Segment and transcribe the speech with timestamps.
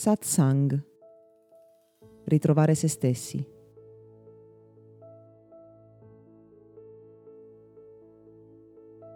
[0.00, 0.82] Satsang.
[2.24, 3.46] Ritrovare se stessi.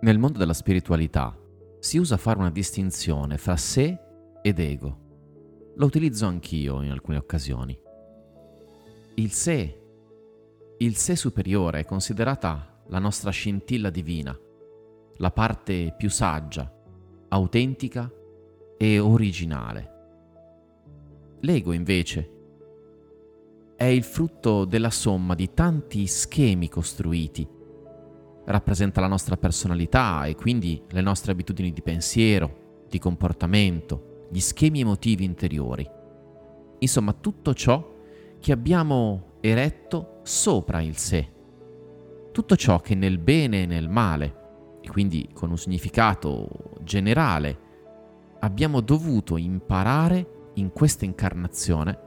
[0.02, 1.34] Nel mondo della spiritualità
[1.78, 3.98] si usa fare una distinzione fra sé
[4.42, 5.72] ed ego.
[5.76, 7.80] Lo utilizzo anch'io in alcune occasioni.
[9.14, 9.80] Il sé,
[10.76, 14.38] il sé superiore è considerata la nostra scintilla divina,
[15.16, 16.70] la parte più saggia,
[17.28, 18.12] autentica
[18.76, 19.92] e originale.
[21.44, 22.30] L'ego invece
[23.76, 27.46] è il frutto della somma di tanti schemi costruiti.
[28.46, 34.80] Rappresenta la nostra personalità e quindi le nostre abitudini di pensiero, di comportamento, gli schemi
[34.80, 35.86] emotivi interiori.
[36.78, 37.94] Insomma, tutto ciò
[38.40, 41.30] che abbiamo eretto sopra il sé.
[42.32, 46.48] Tutto ciò che nel bene e nel male, e quindi con un significato
[46.80, 47.58] generale,
[48.40, 51.98] abbiamo dovuto imparare in questa incarnazione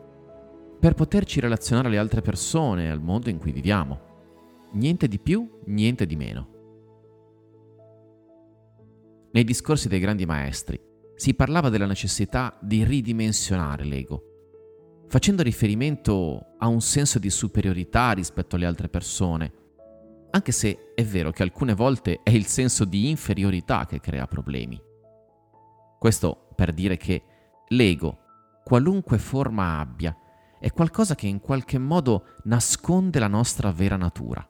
[0.80, 4.00] per poterci relazionare alle altre persone al mondo in cui viviamo.
[4.74, 6.56] Niente di più, niente di meno.
[9.32, 10.80] Nei discorsi dei grandi maestri
[11.16, 14.24] si parlava della necessità di ridimensionare l'ego,
[15.08, 19.54] facendo riferimento a un senso di superiorità rispetto alle altre persone,
[20.30, 24.80] anche se è vero che alcune volte è il senso di inferiorità che crea problemi.
[25.98, 27.24] Questo per dire che
[27.70, 28.20] l'ego,
[28.68, 30.14] qualunque forma abbia,
[30.60, 34.46] è qualcosa che in qualche modo nasconde la nostra vera natura.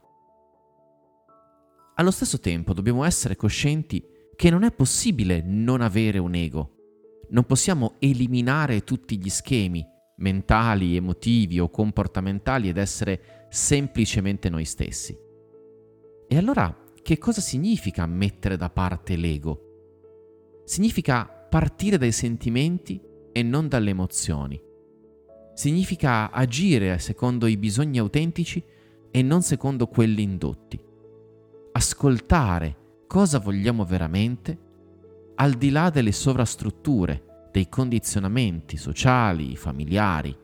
[1.94, 4.04] Allo stesso tempo dobbiamo essere coscienti
[4.36, 6.72] che non è possibile non avere un ego.
[7.30, 15.16] Non possiamo eliminare tutti gli schemi mentali, emotivi o comportamentali ed essere semplicemente noi stessi.
[16.28, 20.64] E allora che cosa significa mettere da parte l'ego?
[20.66, 23.06] Significa partire dai sentimenti
[23.38, 24.60] e non dalle emozioni
[25.54, 28.64] significa agire secondo i bisogni autentici
[29.12, 30.80] e non secondo quelli indotti.
[31.72, 34.58] Ascoltare cosa vogliamo veramente
[35.36, 40.36] al di là delle sovrastrutture, dei condizionamenti sociali, familiari.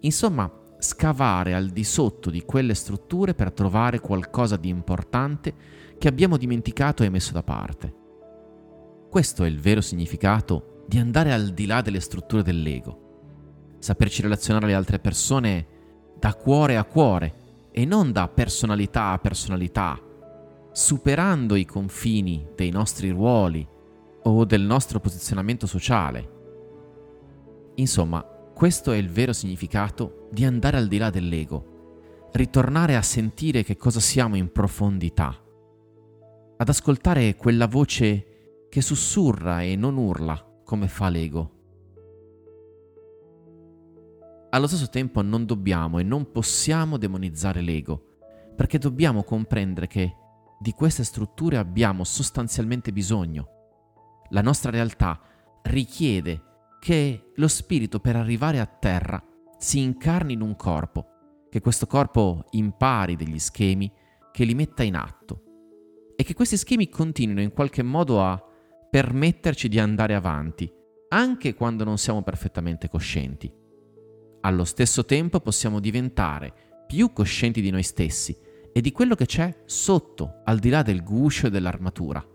[0.00, 0.48] Insomma,
[0.78, 5.52] scavare al di sotto di quelle strutture per trovare qualcosa di importante
[5.98, 7.94] che abbiamo dimenticato e messo da parte.
[9.08, 14.64] Questo è il vero significato di andare al di là delle strutture dell'ego saperci relazionare
[14.66, 15.66] alle altre persone
[16.18, 17.34] da cuore a cuore
[17.70, 19.96] e non da personalità a personalità,
[20.72, 23.64] superando i confini dei nostri ruoli
[24.24, 26.38] o del nostro posizionamento sociale.
[27.76, 28.22] Insomma,
[28.52, 33.76] questo è il vero significato di andare al di là dell'ego, ritornare a sentire che
[33.76, 35.40] cosa siamo in profondità,
[36.56, 41.50] ad ascoltare quella voce che sussurra e non urla come fa l'ego.
[44.50, 48.18] Allo stesso tempo non dobbiamo e non possiamo demonizzare l'ego,
[48.54, 50.14] perché dobbiamo comprendere che
[50.60, 53.48] di queste strutture abbiamo sostanzialmente bisogno.
[54.28, 55.20] La nostra realtà
[55.62, 56.40] richiede
[56.78, 59.20] che lo spirito per arrivare a terra
[59.58, 63.92] si incarni in un corpo, che questo corpo impari degli schemi,
[64.30, 65.42] che li metta in atto
[66.14, 68.40] e che questi schemi continuino in qualche modo a
[68.90, 70.70] permetterci di andare avanti,
[71.10, 73.52] anche quando non siamo perfettamente coscienti.
[74.40, 76.52] Allo stesso tempo possiamo diventare
[76.88, 78.36] più coscienti di noi stessi
[78.72, 82.26] e di quello che c'è sotto, al di là del guscio e dell'armatura.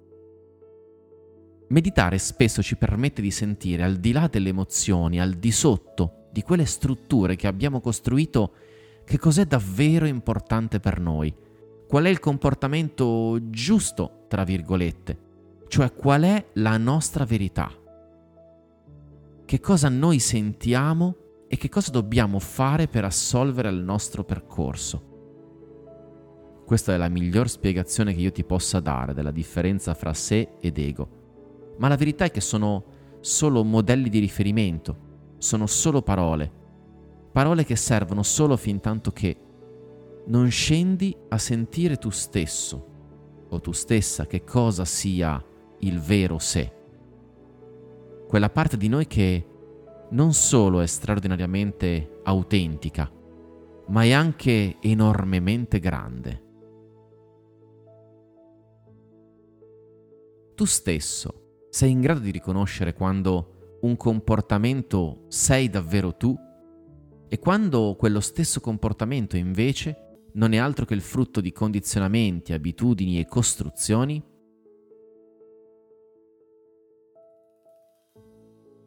[1.67, 6.41] Meditare spesso ci permette di sentire al di là delle emozioni, al di sotto di
[6.41, 8.53] quelle strutture che abbiamo costruito,
[9.03, 11.33] che cos'è davvero importante per noi,
[11.87, 15.24] qual è il comportamento giusto, tra virgolette,
[15.67, 17.71] cioè qual è la nostra verità,
[19.45, 21.15] che cosa noi sentiamo
[21.47, 25.13] e che cosa dobbiamo fare per assolvere il nostro percorso.
[26.65, 30.77] Questa è la miglior spiegazione che io ti possa dare della differenza fra sé ed
[30.79, 31.75] ego.
[31.77, 32.83] Ma la verità è che sono
[33.19, 34.97] solo modelli di riferimento,
[35.37, 36.51] sono solo parole,
[37.31, 39.37] parole che servono solo fin tanto che
[40.27, 42.93] non scendi a sentire tu stesso
[43.49, 45.43] o tu stessa che cosa sia
[45.79, 46.71] il vero sé.
[48.27, 49.45] Quella parte di noi che
[50.09, 53.11] non solo è straordinariamente autentica,
[53.87, 56.43] ma è anche enormemente grande.
[60.55, 66.35] Tu stesso sei in grado di riconoscere quando un comportamento sei davvero tu
[67.27, 73.19] e quando quello stesso comportamento invece non è altro che il frutto di condizionamenti, abitudini
[73.19, 74.23] e costruzioni?